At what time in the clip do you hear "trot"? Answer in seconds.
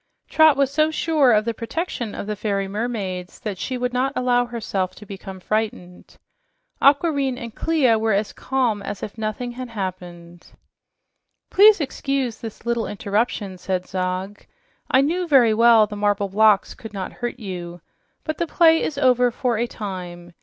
0.29-0.57